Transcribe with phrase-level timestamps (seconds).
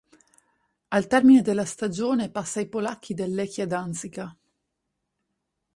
[0.89, 4.35] Al termine della stagione passa ai polacchi del Lechia Danzica.